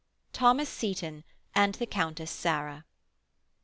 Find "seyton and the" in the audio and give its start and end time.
0.67-1.85